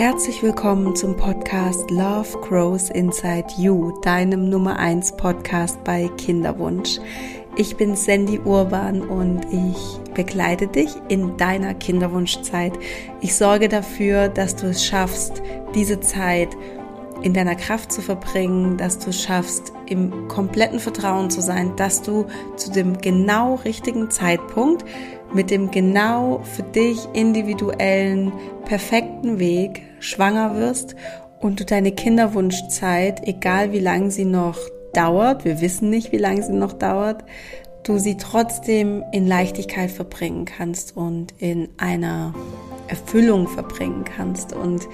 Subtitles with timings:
[0.00, 6.98] Herzlich willkommen zum Podcast Love Grows Inside You, deinem Nummer 1 Podcast bei Kinderwunsch.
[7.54, 12.72] Ich bin Sandy Urban und ich begleite dich in deiner Kinderwunschzeit.
[13.20, 15.42] Ich sorge dafür, dass du es schaffst,
[15.74, 16.56] diese Zeit
[17.20, 22.00] in deiner Kraft zu verbringen, dass du es schaffst, im kompletten Vertrauen zu sein, dass
[22.00, 22.24] du
[22.56, 24.82] zu dem genau richtigen Zeitpunkt
[25.32, 28.32] mit dem genau für dich individuellen,
[28.64, 30.96] perfekten Weg schwanger wirst
[31.40, 34.58] und du deine Kinderwunschzeit, egal wie lange sie noch
[34.92, 37.24] dauert, wir wissen nicht, wie lange sie noch dauert,
[37.82, 42.34] du sie trotzdem in Leichtigkeit verbringen kannst und in einer
[42.88, 44.52] Erfüllung verbringen kannst.
[44.52, 44.86] Und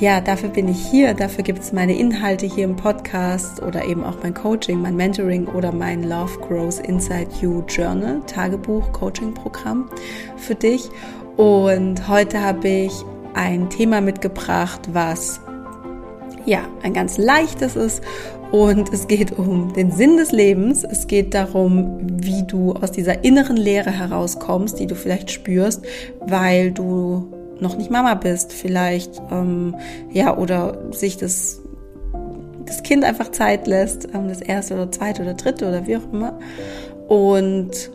[0.00, 4.02] ja, dafür bin ich hier, dafür gibt es meine Inhalte hier im Podcast oder eben
[4.02, 9.88] auch mein Coaching, mein Mentoring oder mein Love Grows Inside You Journal, Tagebuch, Coaching-Programm
[10.36, 10.88] für dich.
[11.36, 12.92] Und heute habe ich
[13.34, 15.40] ein Thema mitgebracht, was
[16.44, 18.02] ja ein ganz leichtes ist
[18.54, 20.84] und es geht um den Sinn des Lebens.
[20.84, 25.84] Es geht darum, wie du aus dieser inneren Leere herauskommst, die du vielleicht spürst,
[26.20, 29.76] weil du noch nicht Mama bist, vielleicht, ähm,
[30.10, 31.60] ja, oder sich das,
[32.66, 36.12] das Kind einfach Zeit lässt, ähm, das erste oder zweite oder dritte oder wie auch
[36.12, 36.38] immer.
[37.08, 37.90] Und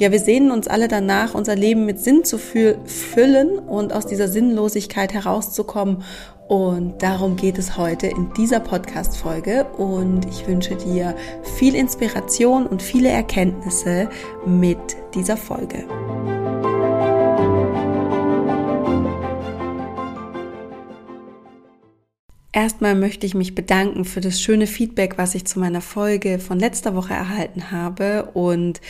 [0.00, 4.28] ja, wir sehnen uns alle danach, unser Leben mit Sinn zu füllen und aus dieser
[4.28, 6.04] Sinnlosigkeit herauszukommen.
[6.46, 9.66] Und darum geht es heute in dieser Podcast-Folge.
[9.76, 11.14] Und ich wünsche dir
[11.58, 14.08] viel Inspiration und viele Erkenntnisse
[14.46, 14.78] mit
[15.14, 15.84] dieser Folge.
[22.58, 26.58] Erstmal möchte ich mich bedanken für das schöne Feedback, was ich zu meiner Folge von
[26.58, 28.30] letzter Woche erhalten habe.
[28.34, 28.80] Und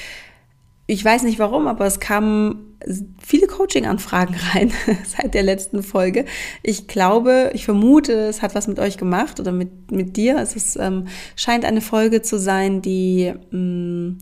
[0.86, 2.78] ich weiß nicht warum, aber es kamen
[3.22, 4.72] viele Coaching-Anfragen rein
[5.04, 6.24] seit der letzten Folge.
[6.62, 10.38] Ich glaube, ich vermute, es hat was mit euch gemacht oder mit, mit dir.
[10.38, 11.06] Es ist, ähm,
[11.36, 14.18] scheint eine Folge zu sein, die mh, mm,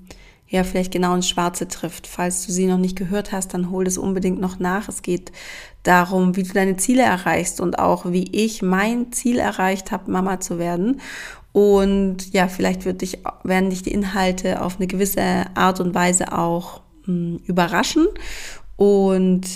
[0.49, 2.09] ja vielleicht genau ins Schwarze trifft.
[2.09, 4.89] Falls du sie noch nicht gehört hast, dann hol es unbedingt noch nach.
[4.89, 5.31] Es geht
[5.87, 10.41] darum, wie du deine Ziele erreichst und auch wie ich mein Ziel erreicht habe, Mama
[10.41, 11.01] zu werden.
[11.53, 16.33] Und ja, vielleicht wird dich, werden dich die Inhalte auf eine gewisse Art und Weise
[16.33, 18.07] auch mh, hm, überraschen
[18.77, 19.47] und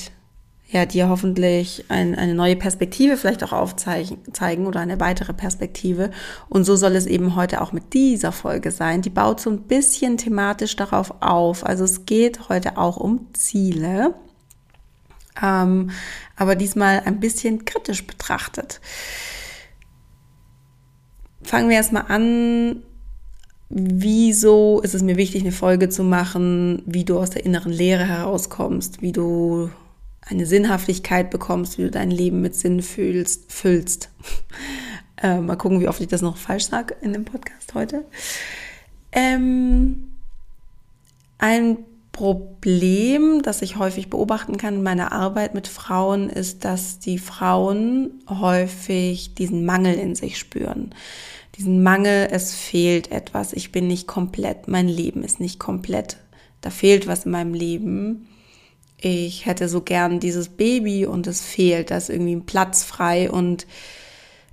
[0.70, 6.10] ja, dir hoffentlich ein, eine neue Perspektive vielleicht auch aufzeigen oder eine weitere Perspektive.
[6.48, 9.02] Und so soll es eben heute auch mit dieser Folge sein.
[9.02, 11.66] Die baut so ein bisschen thematisch darauf auf.
[11.66, 14.14] Also es geht heute auch um Ziele,
[15.42, 15.90] ähm,
[16.36, 18.80] aber diesmal ein bisschen kritisch betrachtet.
[21.42, 22.82] Fangen wir erstmal an.
[23.68, 28.04] Wieso ist es mir wichtig, eine Folge zu machen, wie du aus der inneren Leere
[28.04, 29.70] herauskommst, wie du
[30.22, 34.10] eine Sinnhaftigkeit bekommst, wie du dein Leben mit Sinn fühlst, füllst.
[35.22, 38.04] äh, mal gucken, wie oft ich das noch falsch sage in dem Podcast heute.
[39.12, 40.12] Ähm,
[41.38, 41.78] ein
[42.12, 48.22] Problem, das ich häufig beobachten kann in meiner Arbeit mit Frauen, ist, dass die Frauen
[48.28, 50.94] häufig diesen Mangel in sich spüren.
[51.56, 56.16] Diesen Mangel, es fehlt etwas, ich bin nicht komplett, mein Leben ist nicht komplett,
[56.60, 58.26] da fehlt was in meinem Leben
[59.02, 63.30] ich hätte so gern dieses Baby und es fehlt, da ist irgendwie ein Platz frei
[63.30, 63.66] und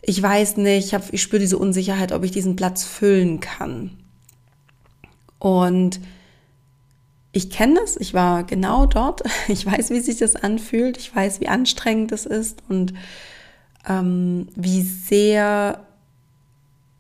[0.01, 3.91] ich weiß nicht, ich, hab, ich spüre diese Unsicherheit, ob ich diesen Platz füllen kann.
[5.37, 5.99] Und
[7.37, 11.39] ich kenne das, ich war genau dort, ich weiß, wie sich das anfühlt, ich weiß,
[11.39, 12.93] wie anstrengend es ist und
[13.87, 15.85] ähm, wie sehr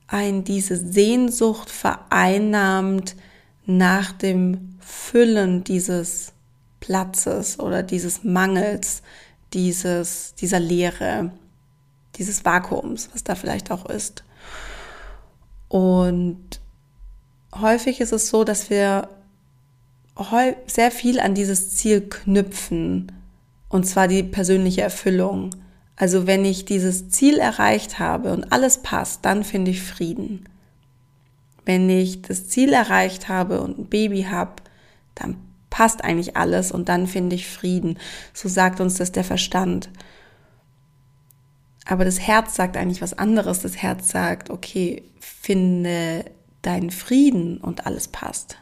[0.05, 3.15] ein diese Sehnsucht vereinnahmt
[3.65, 6.33] nach dem Füllen dieses
[6.79, 9.01] Platzes oder dieses Mangels,
[9.53, 11.31] dieses, dieser Leere,
[12.15, 14.23] dieses Vakuums, was da vielleicht auch ist.
[15.67, 16.61] Und
[17.59, 19.09] häufig ist es so, dass wir
[20.67, 23.11] sehr viel an dieses Ziel knüpfen,
[23.69, 25.51] und zwar die persönliche Erfüllung.
[25.95, 30.47] Also wenn ich dieses Ziel erreicht habe und alles passt, dann finde ich Frieden.
[31.65, 34.53] Wenn ich das Ziel erreicht habe und ein Baby habe,
[35.15, 35.37] dann
[35.69, 37.97] passt eigentlich alles und dann finde ich Frieden.
[38.33, 39.89] So sagt uns das der Verstand.
[41.85, 43.61] Aber das Herz sagt eigentlich was anderes.
[43.61, 46.25] Das Herz sagt, okay, finde
[46.61, 48.57] deinen Frieden und alles passt.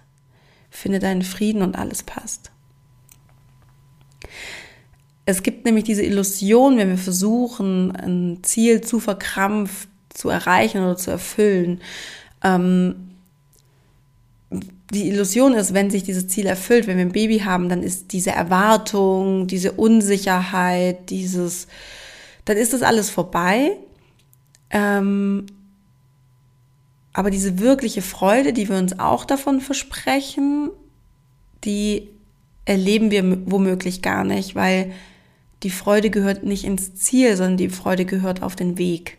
[0.76, 2.52] Finde deinen Frieden und alles passt.
[5.26, 10.98] Es gibt nämlich diese Illusion, wenn wir versuchen, ein Ziel zu verkrampft zu erreichen oder
[10.98, 11.82] zu erfüllen,
[12.44, 13.12] ähm,
[14.94, 18.14] die Illusion ist, wenn sich dieses Ziel erfüllt, wenn wir ein Baby haben, dann ist
[18.14, 21.68] diese Erwartung, diese Unsicherheit, dieses,
[22.46, 23.72] dann ist das alles vorbei.
[24.70, 25.48] Ähm,
[27.16, 30.70] aber diese wirkliche Freude, die wir uns auch davon versprechen,
[31.64, 32.10] die
[32.66, 34.92] erleben wir womöglich gar nicht, weil
[35.64, 39.18] die Freude gehört nicht ins Ziel, sondern die Freude gehört auf den Weg.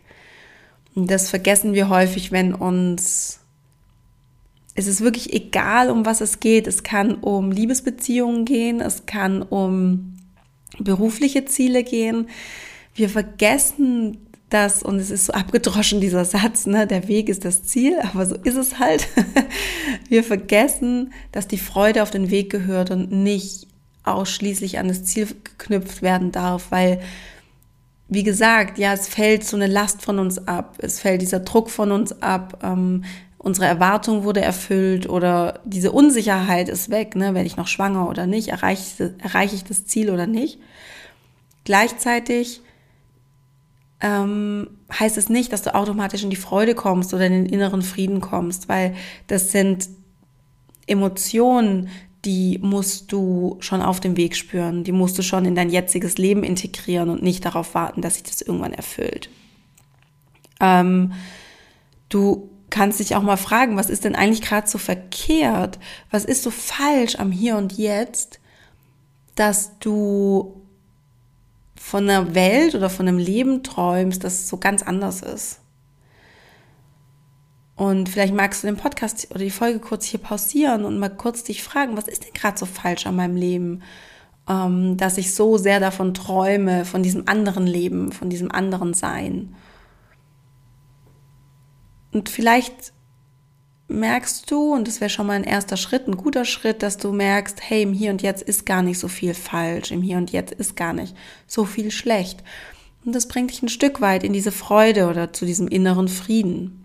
[0.93, 3.39] Und das vergessen wir häufig, wenn uns
[4.75, 6.67] es ist wirklich egal, um was es geht.
[6.67, 10.17] Es kann um Liebesbeziehungen gehen, es kann um
[10.77, 12.29] berufliche Ziele gehen.
[12.93, 17.63] Wir vergessen das, und es ist so abgedroschen, dieser Satz, ne, der Weg ist das
[17.63, 19.07] Ziel, aber so ist es halt.
[20.09, 23.67] Wir vergessen, dass die Freude auf den Weg gehört und nicht
[24.03, 27.01] ausschließlich an das Ziel geknüpft werden darf, weil,
[28.07, 31.69] wie gesagt, ja, es fällt so eine Last von uns ab, es fällt dieser Druck
[31.69, 33.03] von uns ab, ähm,
[33.37, 37.33] unsere Erwartung wurde erfüllt oder diese Unsicherheit ist weg, ne?
[37.33, 40.59] werde ich noch schwanger oder nicht, erreiche, erreiche ich das Ziel oder nicht.
[41.65, 42.61] Gleichzeitig
[43.99, 47.81] ähm, heißt es nicht, dass du automatisch in die Freude kommst oder in den inneren
[47.81, 48.95] Frieden kommst, weil
[49.27, 49.89] das sind
[50.85, 51.89] Emotionen,
[52.25, 56.17] die musst du schon auf dem Weg spüren, die musst du schon in dein jetziges
[56.17, 59.29] Leben integrieren und nicht darauf warten, dass sich das irgendwann erfüllt.
[60.59, 61.13] Ähm,
[62.09, 65.79] du kannst dich auch mal fragen, was ist denn eigentlich gerade so verkehrt?
[66.11, 68.39] Was ist so falsch am Hier und Jetzt,
[69.35, 70.66] dass du
[71.87, 75.61] von einer Welt oder von einem Leben träumst, das so ganz anders ist?
[77.77, 81.43] Und vielleicht magst du den Podcast oder die Folge kurz hier pausieren und mal kurz
[81.43, 83.83] dich fragen, was ist denn gerade so falsch an meinem Leben,
[84.49, 89.55] ähm, dass ich so sehr davon träume, von diesem anderen Leben, von diesem anderen Sein.
[92.11, 92.91] Und vielleicht
[93.87, 97.11] merkst du, und das wäre schon mal ein erster Schritt, ein guter Schritt, dass du
[97.11, 100.31] merkst, hey, im Hier und Jetzt ist gar nicht so viel falsch, im Hier und
[100.31, 101.15] Jetzt ist gar nicht
[101.47, 102.43] so viel schlecht.
[103.05, 106.83] Und das bringt dich ein Stück weit in diese Freude oder zu diesem inneren Frieden.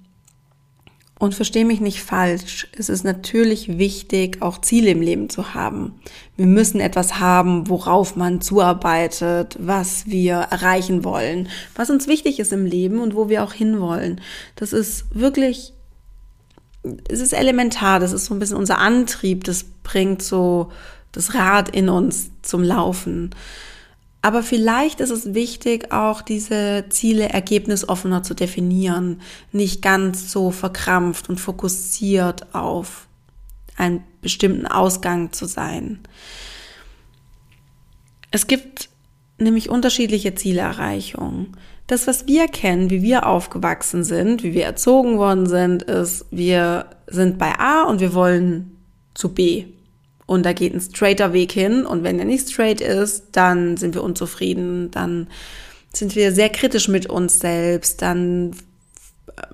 [1.19, 6.01] Und verstehe mich nicht falsch, es ist natürlich wichtig, auch Ziele im Leben zu haben.
[6.37, 12.53] Wir müssen etwas haben, worauf man zuarbeitet, was wir erreichen wollen, was uns wichtig ist
[12.53, 14.21] im Leben und wo wir auch hinwollen.
[14.57, 15.75] Das ist wirklich,
[17.09, 20.73] es ist elementar, das ist so ein bisschen unser Antrieb, das bringt so
[21.13, 23.31] das Rad in uns zum Laufen.
[24.23, 29.21] Aber vielleicht ist es wichtig, auch diese Ziele ergebnisoffener zu definieren,
[29.51, 33.09] nicht ganz so verkrampft und fokussiert auf
[33.77, 36.01] einen bestimmten Ausgang zu sein.
[38.31, 38.91] Es gibt
[39.39, 41.57] nämlich unterschiedliche Zielerreichungen.
[41.93, 46.87] Das, was wir kennen, wie wir aufgewachsen sind, wie wir erzogen worden sind, ist, wir
[47.07, 48.79] sind bei A und wir wollen
[49.13, 49.67] zu B.
[50.25, 51.85] Und da geht ein straighter Weg hin.
[51.85, 54.91] Und wenn er nicht straight ist, dann sind wir unzufrieden.
[54.91, 55.27] Dann
[55.93, 58.01] sind wir sehr kritisch mit uns selbst.
[58.01, 58.57] Dann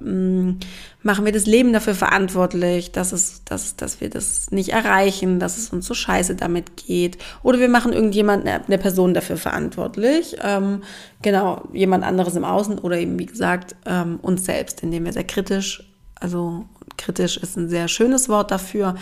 [0.01, 5.57] machen wir das Leben dafür verantwortlich, dass, es, dass, dass wir das nicht erreichen, dass
[5.57, 7.19] es uns so scheiße damit geht.
[7.43, 10.37] Oder wir machen irgendjemand, eine, eine Person dafür verantwortlich.
[10.43, 10.83] Ähm,
[11.23, 15.25] genau, jemand anderes im Außen oder eben, wie gesagt, ähm, uns selbst, indem wir sehr
[15.25, 15.85] kritisch,
[16.19, 16.67] also
[16.97, 18.97] kritisch ist ein sehr schönes Wort dafür,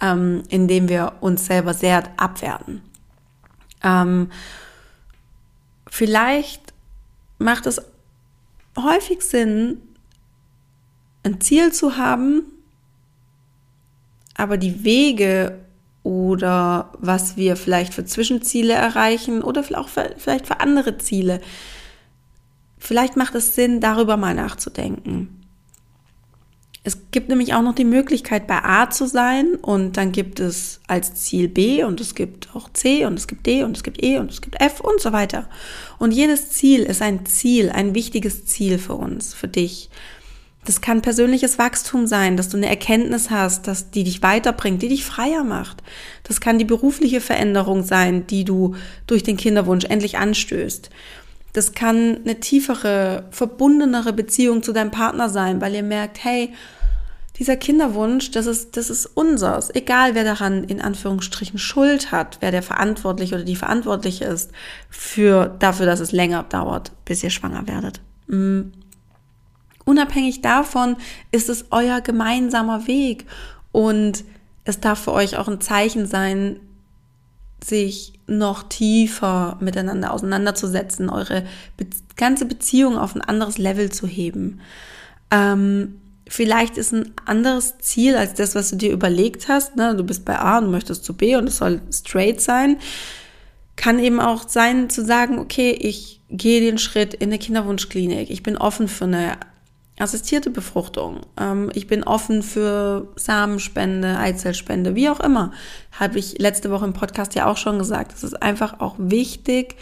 [0.00, 2.82] ähm, indem wir uns selber sehr abwerten.
[3.82, 4.30] Ähm,
[5.88, 6.72] vielleicht
[7.38, 7.80] macht es
[8.76, 9.82] häufig Sinn,
[11.22, 12.42] ein Ziel zu haben,
[14.34, 15.58] aber die Wege
[16.02, 21.40] oder was wir vielleicht für Zwischenziele erreichen oder auch für, vielleicht für andere Ziele,
[22.78, 25.40] vielleicht macht es Sinn, darüber mal nachzudenken.
[26.82, 30.80] Es gibt nämlich auch noch die Möglichkeit, bei A zu sein und dann gibt es
[30.86, 34.02] als Ziel B und es gibt auch C und es gibt D und es gibt
[34.02, 35.50] E und es gibt F und so weiter.
[35.98, 39.90] Und jedes Ziel ist ein Ziel, ein wichtiges Ziel für uns, für dich.
[40.64, 44.88] Das kann persönliches Wachstum sein, dass du eine Erkenntnis hast, dass die dich weiterbringt, die
[44.88, 45.82] dich freier macht.
[46.22, 48.74] Das kann die berufliche Veränderung sein, die du
[49.06, 50.90] durch den Kinderwunsch endlich anstößt.
[51.54, 56.52] Das kann eine tiefere, verbundenere Beziehung zu deinem Partner sein, weil ihr merkt, hey,
[57.38, 59.74] dieser Kinderwunsch, das ist, das ist unseres.
[59.74, 64.52] Egal, wer daran in Anführungsstrichen Schuld hat, wer der verantwortlich oder die verantwortliche ist
[64.90, 68.02] für, dafür, dass es länger dauert, bis ihr schwanger werdet.
[68.26, 68.72] Mhm.
[69.84, 70.96] Unabhängig davon
[71.32, 73.26] ist es euer gemeinsamer Weg
[73.72, 74.24] und
[74.64, 76.60] es darf für euch auch ein Zeichen sein,
[77.64, 81.44] sich noch tiefer miteinander auseinanderzusetzen, eure
[81.76, 84.60] be ganze Beziehung auf ein anderes Level zu heben.
[85.30, 89.76] Ähm, vielleicht ist ein anderes Ziel als das, was du dir überlegt hast.
[89.76, 89.96] Ne?
[89.96, 92.76] Du bist bei A und möchtest zu B und es soll straight sein.
[93.76, 98.30] kann eben auch sein zu sagen, okay, ich gehe den Schritt in eine Kinderwunschklinik.
[98.30, 99.38] Ich bin offen für eine
[100.00, 101.20] assistierte Befruchtung.
[101.38, 105.52] Ähm, ich bin offen für Samenspende, Eizellspende, wie auch immer.
[105.92, 108.12] Habe ich letzte Woche im Podcast ja auch schon gesagt.
[108.12, 109.76] Es ist einfach auch wichtig,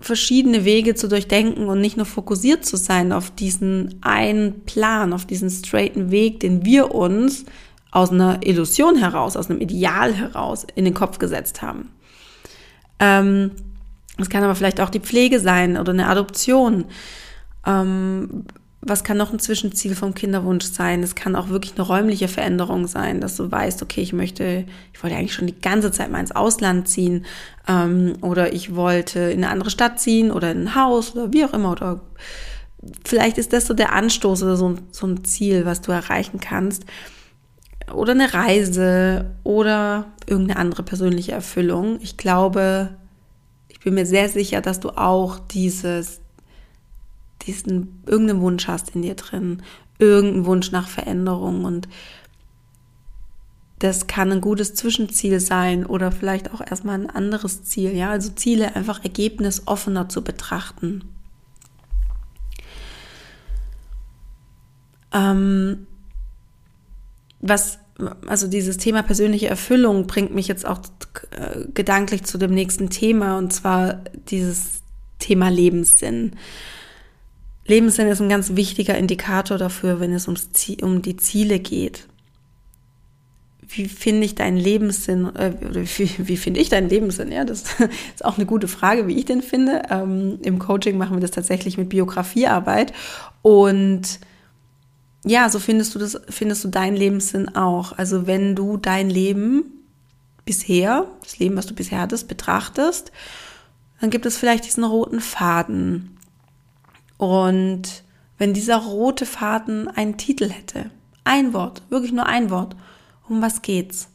[0.00, 5.26] verschiedene Wege zu durchdenken und nicht nur fokussiert zu sein auf diesen einen Plan, auf
[5.26, 7.44] diesen straighten Weg, den wir uns
[7.90, 11.90] aus einer Illusion heraus, aus einem Ideal heraus in den Kopf gesetzt haben.
[13.00, 13.52] Ähm,
[14.18, 16.84] es kann aber vielleicht auch die Pflege sein oder eine Adoption.
[17.68, 18.46] Ähm,
[18.80, 21.02] was kann noch ein Zwischenziel vom Kinderwunsch sein?
[21.02, 25.02] Es kann auch wirklich eine räumliche Veränderung sein, dass du weißt, okay, ich möchte, ich
[25.02, 27.26] wollte eigentlich schon die ganze Zeit mal ins Ausland ziehen
[27.66, 31.44] ähm, oder ich wollte in eine andere Stadt ziehen oder in ein Haus oder wie
[31.44, 32.00] auch immer oder
[33.04, 36.84] vielleicht ist das so der Anstoß oder so, so ein Ziel, was du erreichen kannst
[37.92, 41.98] oder eine Reise oder irgendeine andere persönliche Erfüllung.
[42.00, 42.90] Ich glaube,
[43.68, 46.20] ich bin mir sehr sicher, dass du auch dieses,
[47.48, 49.62] diesen irgendeinen Wunsch hast in dir drin,
[49.98, 51.88] irgendeinen Wunsch nach Veränderung und
[53.78, 58.30] das kann ein gutes Zwischenziel sein oder vielleicht auch erstmal ein anderes Ziel, ja, also
[58.30, 61.02] Ziele einfach ergebnisoffener zu betrachten.
[65.12, 65.86] Ähm,
[67.40, 67.78] was,
[68.26, 70.80] also dieses Thema persönliche Erfüllung bringt mich jetzt auch
[71.30, 74.82] äh, gedanklich zu dem nächsten Thema und zwar dieses
[75.18, 76.32] Thema Lebenssinn.
[77.68, 82.08] Lebenssinn ist ein ganz wichtiger Indikator dafür, wenn es ums Ziel, um die Ziele geht.
[83.68, 87.30] Wie finde ich deinen Lebenssinn, äh, oder wie, wie finde ich deinen Lebenssinn?
[87.30, 87.64] Ja, das
[88.14, 89.82] ist auch eine gute Frage, wie ich den finde.
[89.90, 92.94] Ähm, Im Coaching machen wir das tatsächlich mit Biografiearbeit
[93.42, 94.18] und
[95.24, 97.98] ja, so findest du das, findest du deinen Lebenssinn auch.
[97.98, 99.64] Also wenn du dein Leben
[100.46, 103.12] bisher, das Leben, was du bisher hattest, betrachtest,
[104.00, 106.17] dann gibt es vielleicht diesen roten Faden.
[107.18, 108.04] Und
[108.38, 110.90] wenn dieser rote Faden einen Titel hätte,
[111.24, 112.74] ein Wort, wirklich nur ein Wort,
[113.28, 114.08] um was geht's?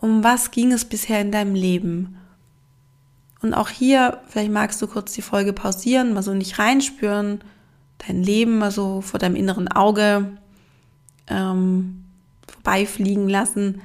[0.00, 2.16] Um was ging es bisher in deinem Leben?
[3.42, 7.42] Und auch hier, vielleicht magst du kurz die Folge pausieren, mal so nicht reinspüren,
[8.06, 10.38] dein Leben mal so vor deinem inneren Auge
[11.28, 12.04] ähm,
[12.48, 13.82] vorbeifliegen lassen.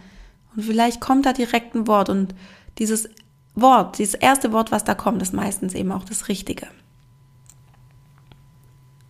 [0.56, 2.10] Und vielleicht kommt da direkt ein Wort.
[2.10, 2.34] Und
[2.80, 3.10] dieses
[3.54, 6.68] Wort, dieses erste Wort, was da kommt, ist meistens eben auch das Richtige.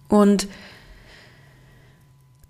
[0.07, 0.47] Und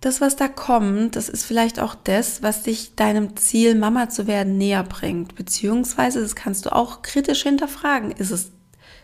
[0.02, 4.28] das, was da kommt, das ist vielleicht auch das, was dich deinem Ziel, Mama zu
[4.28, 5.36] werden, näher bringt.
[5.36, 8.12] Beziehungsweise, das kannst du auch kritisch hinterfragen.
[8.12, 8.52] Ist es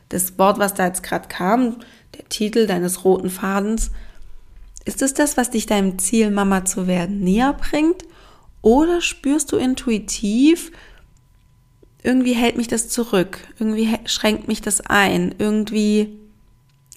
[0.09, 1.77] das Wort, was da jetzt gerade kam,
[2.15, 3.91] der Titel deines roten Fadens,
[4.85, 8.03] ist es das, was dich deinem Ziel, Mama zu werden, näher bringt?
[8.61, 10.71] Oder spürst du intuitiv,
[12.03, 16.19] irgendwie hält mich das zurück, irgendwie schränkt mich das ein, irgendwie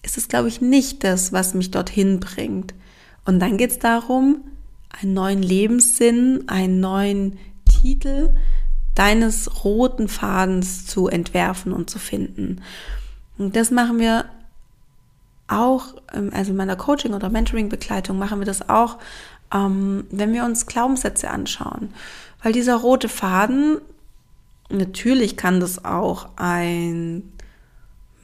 [0.05, 2.75] ist es, glaube ich, nicht das, was mich dorthin bringt.
[3.25, 4.45] Und dann geht es darum,
[5.01, 8.35] einen neuen Lebenssinn, einen neuen Titel
[8.95, 12.63] deines roten Fadens zu entwerfen und zu finden.
[13.39, 14.27] Und das machen wir
[15.49, 18.99] auch, ähm, also in meiner Coaching- oder Mentoring-Begleitung machen wir das auch,
[19.53, 21.93] ähm, wenn wir uns Glaubenssätze anschauen.
[22.43, 23.79] Weil dieser rote Faden,
[24.71, 27.33] natürlich kann das auch ein,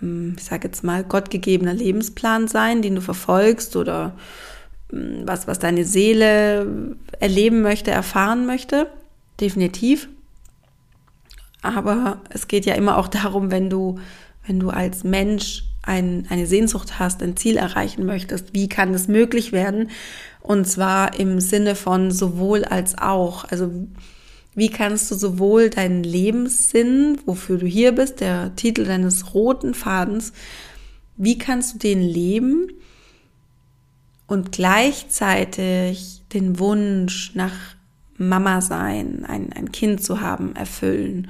[0.00, 4.16] ich sage jetzt mal, gottgegebener Lebensplan sein, den du verfolgst oder
[4.90, 8.86] hm, was, was deine Seele erleben möchte, erfahren möchte.
[9.40, 10.08] Definitiv.
[11.62, 13.98] Aber es geht ja immer auch darum, wenn du,
[14.46, 19.08] wenn du als Mensch ein, eine Sehnsucht hast, ein Ziel erreichen möchtest, wie kann das
[19.08, 19.90] möglich werden?
[20.40, 23.44] Und zwar im Sinne von sowohl als auch.
[23.44, 23.70] Also
[24.54, 30.32] wie kannst du sowohl deinen Lebenssinn, wofür du hier bist, der Titel deines roten Fadens,
[31.16, 32.68] wie kannst du den leben
[34.26, 37.54] und gleichzeitig den Wunsch nach
[38.16, 41.28] Mama sein, ein, ein Kind zu haben, erfüllen?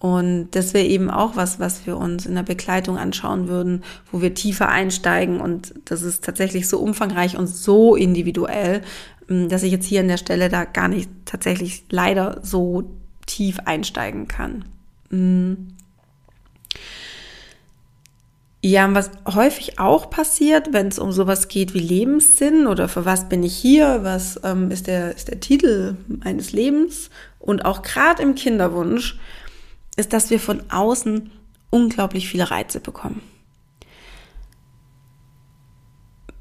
[0.00, 4.22] Und das wäre eben auch was, was wir uns in der Begleitung anschauen würden, wo
[4.22, 5.42] wir tiefer einsteigen.
[5.42, 8.80] Und das ist tatsächlich so umfangreich und so individuell,
[9.30, 12.90] dass ich jetzt hier an der Stelle da gar nicht tatsächlich leider so
[13.26, 14.64] tief einsteigen kann.
[15.10, 15.54] Mm.
[18.62, 23.28] Ja, was häufig auch passiert, wenn es um sowas geht wie Lebenssinn oder für was
[23.28, 27.08] bin ich hier, was ähm, ist, der, ist der Titel meines Lebens
[27.38, 29.18] und auch gerade im Kinderwunsch,
[29.96, 31.30] ist, dass wir von außen
[31.70, 33.22] unglaublich viele Reize bekommen.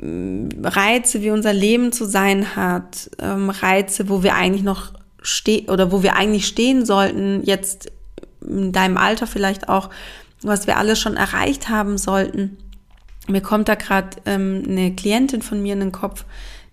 [0.01, 5.91] Reize, wie unser Leben zu sein hat, ähm, Reize, wo wir eigentlich noch stehen oder
[5.91, 7.91] wo wir eigentlich stehen sollten, jetzt
[8.41, 9.89] in deinem Alter vielleicht auch,
[10.41, 12.57] was wir alle schon erreicht haben sollten.
[13.27, 16.25] Mir kommt da gerade ähm, eine Klientin von mir in den Kopf,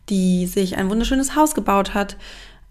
[0.09, 2.16] die sich ein wunderschönes Haus gebaut hat,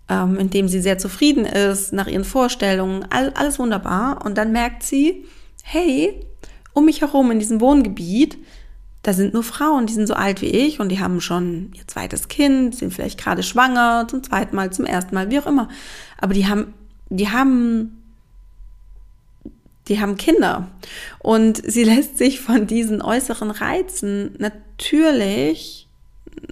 [0.10, 4.26] ähm, in dem sie sehr zufrieden ist, nach ihren Vorstellungen, all, alles wunderbar.
[4.26, 5.26] Und dann merkt sie,
[5.64, 6.26] hey,
[6.74, 8.38] um mich herum in diesem Wohngebiet,
[9.06, 11.88] da sind nur Frauen, die sind so alt wie ich und die haben schon ihr
[11.88, 15.70] zweites Kind, sind vielleicht gerade schwanger, zum zweiten Mal, zum ersten Mal, wie auch immer.
[16.18, 16.74] Aber die haben,
[17.12, 18.02] die haben,
[19.88, 20.72] die haben Kinder.
[21.20, 25.88] Und sie lässt sich von diesen äußeren Reizen natürlich,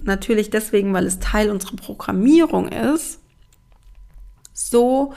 [0.04, 3.18] natürlich deswegen, weil es Teil unserer Programmierung ist,
[4.52, 5.12] so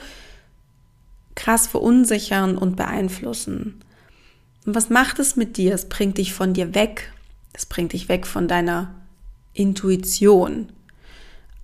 [1.36, 3.78] krass verunsichern und beeinflussen.
[4.66, 5.72] Und was macht es mit dir?
[5.72, 7.12] Es bringt dich von dir weg.
[7.58, 8.94] Es bringt dich weg von deiner
[9.52, 10.68] Intuition.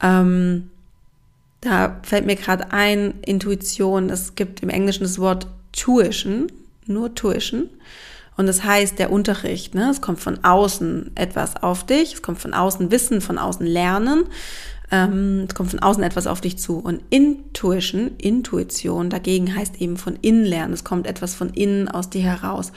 [0.03, 0.71] Ähm,
[1.61, 6.51] da fällt mir gerade ein, Intuition, es gibt im Englischen das Wort Tuition,
[6.87, 7.71] nur Tuition.
[8.37, 9.77] Und das heißt der Unterricht.
[9.77, 9.89] Ne?
[9.89, 14.25] Es kommt von außen etwas auf dich, es kommt von außen Wissen, von außen Lernen.
[14.91, 16.79] Ähm, es kommt von außen etwas auf dich zu.
[16.79, 20.75] Und Intuition, Intuition dagegen heißt eben von innen lernen.
[20.75, 22.73] Es kommt etwas von innen aus dir heraus.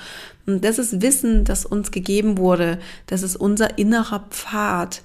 [0.45, 2.79] Und das ist Wissen, das uns gegeben wurde.
[3.07, 5.01] Das ist unser innerer Pfad.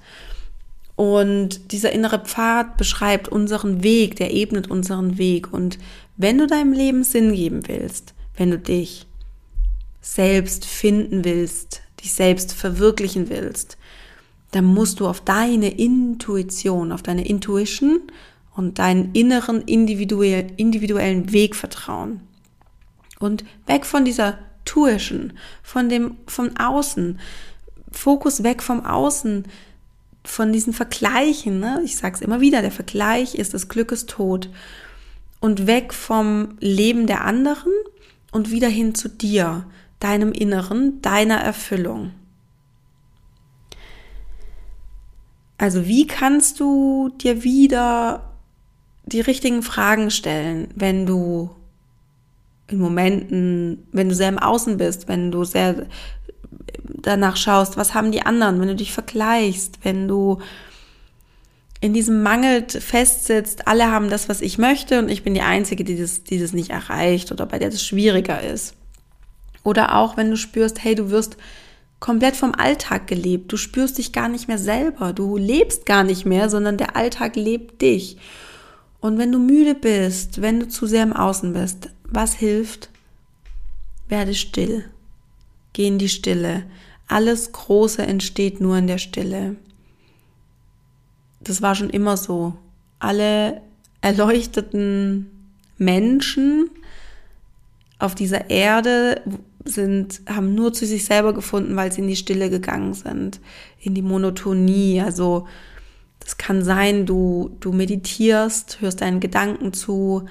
[0.95, 5.53] Und dieser innere Pfad beschreibt unseren Weg, der ebnet unseren Weg.
[5.53, 5.79] Und
[6.17, 9.07] wenn du deinem Leben Sinn geben willst, wenn du dich
[10.01, 13.79] selbst finden willst, dich selbst verwirklichen willst,
[14.53, 18.03] dann musst du auf deine Intuition, auf deine Intuition
[18.55, 22.21] und deinen inneren individuell, individuellen Weg vertrauen.
[23.19, 25.33] Und weg von dieser Tuition,
[25.63, 27.19] von dem, von außen,
[27.91, 29.45] Fokus weg vom Außen,
[30.25, 31.81] von diesen Vergleichen, ne?
[31.85, 34.49] ich sag's immer wieder, der Vergleich ist das Glückes Tod.
[35.41, 37.73] Und weg vom Leben der anderen
[38.31, 39.67] und wieder hin zu dir,
[39.99, 42.13] deinem Inneren, deiner Erfüllung.
[45.63, 48.33] Also wie kannst du dir wieder
[49.05, 51.51] die richtigen Fragen stellen, wenn du
[52.67, 55.87] in Momenten, wenn du sehr im Außen bist, wenn du sehr
[56.83, 60.41] danach schaust, was haben die anderen, wenn du dich vergleichst, wenn du
[61.81, 65.85] in diesem Mangel festsitzt, alle haben das, was ich möchte und ich bin die Einzige,
[65.85, 68.75] die das, die das nicht erreicht oder bei der das schwieriger ist.
[69.63, 71.37] Oder auch, wenn du spürst, hey, du wirst
[72.03, 73.53] komplett vom Alltag gelebt.
[73.53, 75.13] Du spürst dich gar nicht mehr selber.
[75.13, 78.17] Du lebst gar nicht mehr, sondern der Alltag lebt dich.
[79.01, 82.91] Und wenn du müde bist, wenn du zu sehr im Außen bist, was hilft?
[84.09, 84.85] Werde still.
[85.75, 86.65] Geh in die Stille.
[87.07, 89.55] Alles Große entsteht nur in der Stille.
[91.39, 92.55] Das war schon immer so.
[92.99, 93.63] Alle
[94.01, 95.31] erleuchteten
[95.79, 96.69] Menschen
[98.01, 99.23] auf dieser Erde
[99.65, 103.41] sind, haben nur zu sich selber gefunden, weil sie in die Stille gegangen sind,
[103.81, 105.01] in die Monotonie.
[105.01, 105.47] Also
[106.21, 110.27] das kann sein, du, du meditierst, hörst deinen Gedanken zu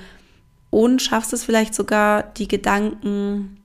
[0.70, 3.58] und schaffst es vielleicht sogar, die Gedanken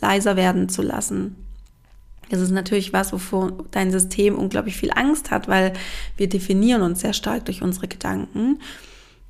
[0.00, 1.36] leiser werden zu lassen.
[2.30, 5.74] Das ist natürlich was, wovor dein System unglaublich viel Angst hat, weil
[6.16, 8.58] wir definieren uns sehr stark durch unsere Gedanken.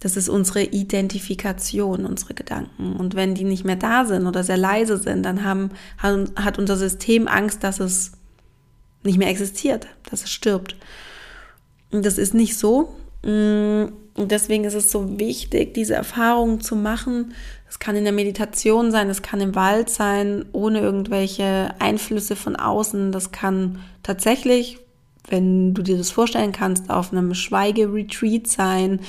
[0.02, 2.96] Das ist unsere Identifikation, unsere Gedanken.
[2.96, 6.76] Und wenn die nicht mehr da sind oder sehr leise sind, dann haben, hat unser
[6.76, 8.10] System Angst, dass es
[9.04, 10.74] nicht mehr existiert, dass es stirbt.
[11.92, 12.96] Und das ist nicht so.
[13.22, 17.32] Mm, und deswegen ist es so wichtig, diese Erfahrungen zu machen.
[17.68, 22.56] Es kann in der Meditation sein, es kann im Wald sein, ohne irgendwelche Einflüsse von
[22.56, 23.12] außen.
[23.12, 24.80] Das kann tatsächlich
[25.28, 29.00] wenn du dir das vorstellen kannst, auf einem Schweigeretreat sein.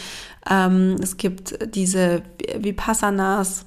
[0.50, 2.22] Ähm, es gibt diese
[2.56, 3.66] Vipassanas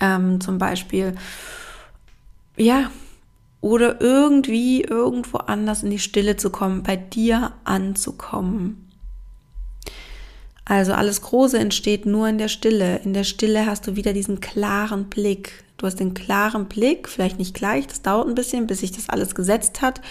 [0.00, 1.14] ähm, zum Beispiel.
[2.56, 2.90] Ja,
[3.60, 8.89] oder irgendwie irgendwo anders in die Stille zu kommen, bei dir anzukommen.
[10.64, 13.00] Also alles Große entsteht nur in der Stille.
[13.04, 15.64] In der Stille hast du wieder diesen klaren Blick.
[15.78, 19.08] Du hast den klaren Blick, vielleicht nicht gleich, das dauert ein bisschen, bis sich das
[19.08, 20.02] alles gesetzt hat,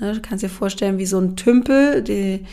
[0.00, 2.44] Ne, du kannst dir vorstellen, wie so ein Tümpel, die,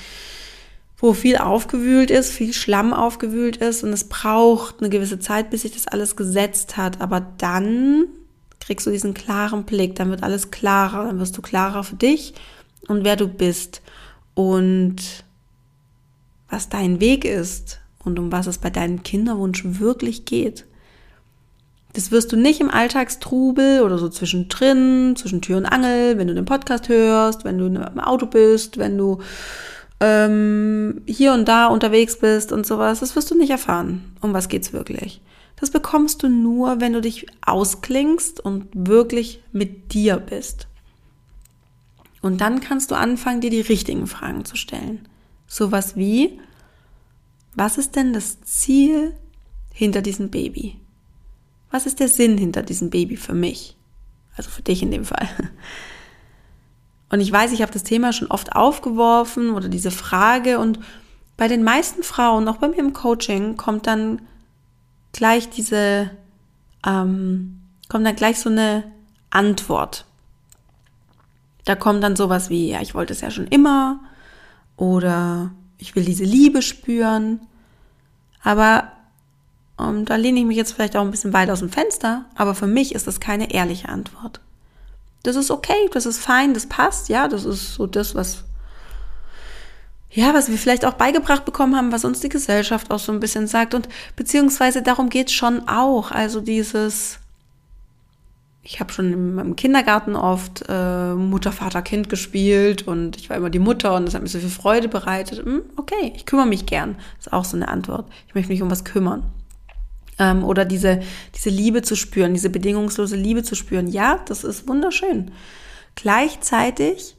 [0.97, 5.61] wo viel aufgewühlt ist, viel Schlamm aufgewühlt ist und es braucht eine gewisse Zeit, bis
[5.61, 7.01] sich das alles gesetzt hat.
[7.01, 8.05] Aber dann
[8.59, 12.33] kriegst du diesen klaren Blick, dann wird alles klarer, dann wirst du klarer für dich
[12.87, 13.81] und wer du bist
[14.33, 15.24] und
[16.49, 20.65] was dein Weg ist und um was es bei deinem Kinderwunsch wirklich geht.
[21.93, 26.33] Das wirst du nicht im Alltagstrubel oder so zwischendrin, zwischen Tür und Angel, wenn du
[26.33, 29.19] den Podcast hörst, wenn du im Auto bist, wenn du
[30.01, 34.15] ähm, hier und da unterwegs bist und sowas, das wirst du nicht erfahren.
[34.21, 35.21] Um was geht's wirklich?
[35.55, 40.67] Das bekommst du nur, wenn du dich ausklingst und wirklich mit dir bist.
[42.21, 45.07] Und dann kannst du anfangen, dir die richtigen Fragen zu stellen.
[45.47, 46.39] Sowas wie,
[47.53, 49.15] was ist denn das Ziel
[49.71, 50.79] hinter diesem Baby?
[51.71, 53.75] Was ist der Sinn hinter diesem Baby für mich?
[54.35, 55.27] Also für dich in dem Fall.
[57.09, 60.79] Und ich weiß, ich habe das Thema schon oft aufgeworfen oder diese Frage und
[61.37, 64.21] bei den meisten Frauen, auch bei mir im Coaching, kommt dann
[65.11, 66.09] gleich diese,
[66.85, 68.83] ähm, kommt dann gleich so eine
[69.29, 70.05] Antwort.
[71.65, 73.99] Da kommt dann sowas wie, ja, ich wollte es ja schon immer
[74.77, 77.41] oder ich will diese Liebe spüren.
[78.43, 78.91] Aber
[79.77, 82.55] um, da lehne ich mich jetzt vielleicht auch ein bisschen weit aus dem Fenster, aber
[82.55, 84.39] für mich ist das keine ehrliche Antwort.
[85.23, 88.45] Das ist okay, das ist fein, das passt, ja, das ist so das, was
[90.15, 93.19] ja, was wir vielleicht auch beigebracht bekommen haben, was uns die Gesellschaft auch so ein
[93.19, 93.73] bisschen sagt.
[93.73, 96.11] Und beziehungsweise darum geht's schon auch.
[96.11, 97.19] Also dieses,
[98.67, 103.51] ich habe schon im Kindergarten oft äh, Mutter, Vater, Kind gespielt und ich war immer
[103.51, 105.45] die Mutter und das hat mir so viel Freude bereitet.
[105.45, 106.97] Hm, okay, ich kümmere mich gern.
[107.19, 108.07] ist auch so eine Antwort.
[108.27, 109.23] Ich möchte mich um was kümmern.
[110.17, 111.01] Ähm, oder diese,
[111.35, 113.87] diese Liebe zu spüren, diese bedingungslose Liebe zu spüren.
[113.87, 115.29] Ja, das ist wunderschön.
[115.93, 117.15] Gleichzeitig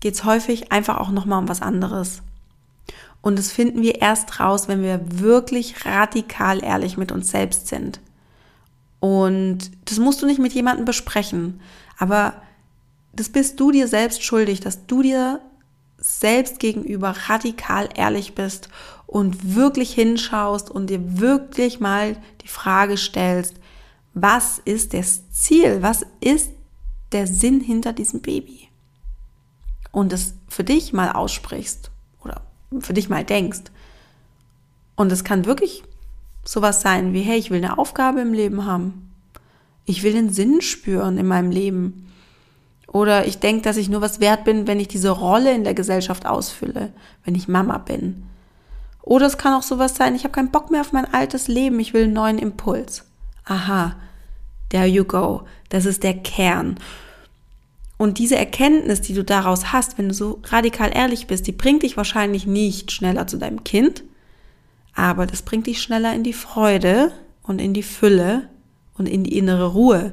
[0.00, 2.22] geht's häufig einfach auch nochmal um was anderes.
[3.20, 8.00] Und das finden wir erst raus, wenn wir wirklich radikal ehrlich mit uns selbst sind.
[9.00, 11.60] Und das musst du nicht mit jemandem besprechen,
[11.98, 12.42] aber
[13.12, 15.40] das bist du dir selbst schuldig, dass du dir
[15.98, 18.68] selbst gegenüber radikal ehrlich bist
[19.06, 23.56] und wirklich hinschaust und dir wirklich mal die Frage stellst,
[24.14, 25.82] was ist das Ziel?
[25.82, 26.50] Was ist
[27.12, 28.68] der Sinn hinter diesem Baby?
[29.92, 31.90] Und es für dich mal aussprichst
[32.80, 33.62] für dich mal denkst.
[34.96, 35.84] Und es kann wirklich
[36.48, 39.12] sowas sein wie, hey, ich will eine Aufgabe im Leben haben.
[39.84, 42.10] Ich will den Sinn spüren in meinem Leben.
[42.86, 45.74] Oder ich denke, dass ich nur was wert bin, wenn ich diese Rolle in der
[45.74, 48.22] Gesellschaft ausfülle, wenn ich Mama bin.
[49.02, 51.80] Oder es kann auch sowas sein, ich habe keinen Bock mehr auf mein altes Leben,
[51.80, 53.04] ich will einen neuen Impuls.
[53.44, 53.96] Aha,
[54.70, 55.42] there you go.
[55.68, 56.78] Das ist der Kern.
[57.98, 61.82] Und diese Erkenntnis, die du daraus hast, wenn du so radikal ehrlich bist, die bringt
[61.82, 64.02] dich wahrscheinlich nicht schneller zu deinem Kind,
[64.98, 68.48] aber das bringt dich schneller in die Freude und in die Fülle
[68.96, 70.12] und in die innere Ruhe,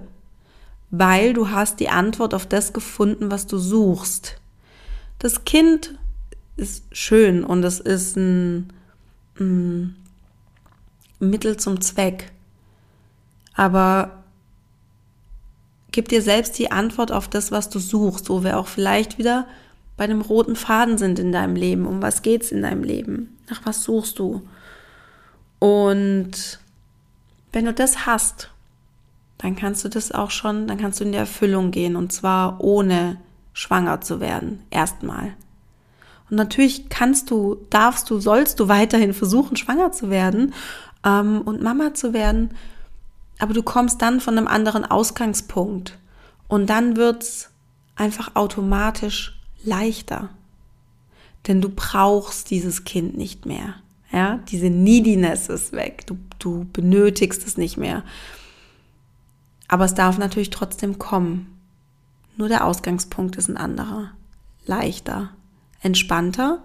[0.91, 4.39] weil du hast die Antwort auf das gefunden, was du suchst.
[5.17, 5.97] Das Kind
[6.55, 8.71] ist schön und es ist ein,
[9.39, 9.95] ein
[11.19, 12.31] Mittel zum Zweck.
[13.55, 14.23] Aber
[15.95, 19.47] Gib dir selbst die Antwort auf das, was du suchst, wo wir auch vielleicht wieder
[19.95, 21.85] bei dem roten Faden sind in deinem Leben.
[21.85, 23.37] Um was geht's in deinem Leben?
[23.49, 24.41] Nach was suchst du?
[25.59, 26.59] Und
[27.51, 28.51] wenn du das hast,
[29.37, 32.61] dann kannst du das auch schon, dann kannst du in die Erfüllung gehen und zwar
[32.61, 33.17] ohne
[33.53, 35.33] schwanger zu werden, erstmal.
[36.29, 40.53] Und natürlich kannst du, darfst du, sollst du weiterhin versuchen, schwanger zu werden
[41.05, 42.51] ähm, und Mama zu werden,
[43.39, 45.97] aber du kommst dann von einem anderen Ausgangspunkt
[46.47, 47.49] und dann wird's
[47.95, 50.29] einfach automatisch leichter.
[51.47, 53.75] Denn du brauchst dieses Kind nicht mehr.
[54.11, 56.05] Ja, diese Neediness ist weg.
[56.07, 58.03] Du, du benötigst es nicht mehr.
[59.67, 61.47] Aber es darf natürlich trotzdem kommen.
[62.37, 64.11] Nur der Ausgangspunkt ist ein anderer.
[64.65, 65.31] Leichter,
[65.81, 66.63] entspannter.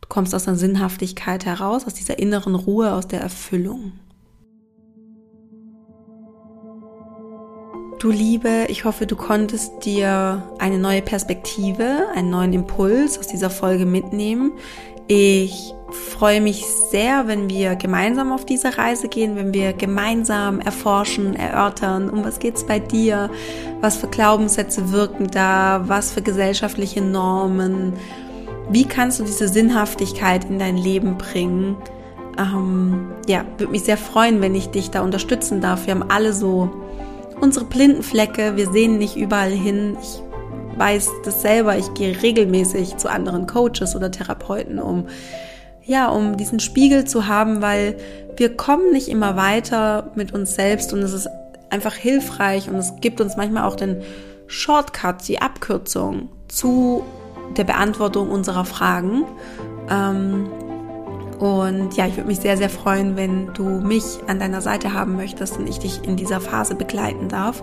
[0.00, 3.92] Du kommst aus der Sinnhaftigkeit heraus, aus dieser inneren Ruhe, aus der Erfüllung.
[7.98, 13.48] Du Liebe, ich hoffe, du konntest dir eine neue Perspektive, einen neuen Impuls aus dieser
[13.48, 14.52] Folge mitnehmen.
[15.06, 21.36] Ich freue mich sehr, wenn wir gemeinsam auf diese Reise gehen, wenn wir gemeinsam erforschen,
[21.36, 23.30] erörtern, um was geht's bei dir,
[23.80, 27.92] was für Glaubenssätze wirken da, was für gesellschaftliche Normen,
[28.70, 31.76] wie kannst du diese Sinnhaftigkeit in dein Leben bringen.
[32.38, 35.86] Ähm, ja, würde mich sehr freuen, wenn ich dich da unterstützen darf.
[35.86, 36.70] Wir haben alle so
[37.40, 39.98] unsere blinden Flecke, wir sehen nicht überall hin.
[40.00, 40.22] Ich
[40.76, 45.06] weiß das selber, ich gehe regelmäßig zu anderen Coaches oder Therapeuten, um
[45.86, 47.96] ja, um diesen Spiegel zu haben, weil
[48.36, 51.28] wir kommen nicht immer weiter mit uns selbst und es ist
[51.70, 54.02] einfach hilfreich und es gibt uns manchmal auch den
[54.46, 57.04] Shortcut, die Abkürzung zu
[57.56, 59.24] der Beantwortung unserer Fragen.
[59.90, 60.46] Ähm,
[61.38, 65.16] Und ja, ich würde mich sehr, sehr freuen, wenn du mich an deiner Seite haben
[65.16, 67.62] möchtest und ich dich in dieser Phase begleiten darf.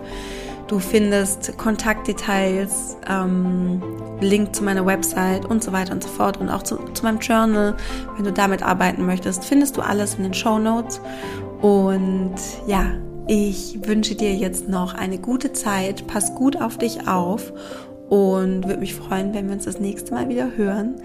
[0.68, 3.82] Du findest Kontaktdetails, ähm,
[4.20, 7.18] Link zu meiner Website und so weiter und so fort und auch zu, zu meinem
[7.18, 7.76] Journal,
[8.16, 11.00] wenn du damit arbeiten möchtest, findest du alles in den Show Notes.
[11.60, 12.34] Und
[12.66, 12.86] ja,
[13.26, 16.06] ich wünsche dir jetzt noch eine gute Zeit.
[16.06, 17.52] Pass gut auf dich auf
[18.08, 20.96] und würde mich freuen, wenn wir uns das nächste Mal wieder hören.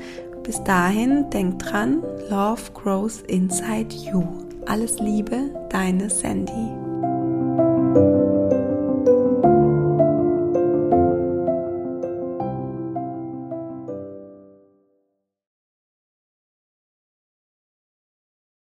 [0.47, 4.23] Bis dahin, denk dran, Love grows inside you.
[4.65, 6.71] Alles Liebe, deine Sandy.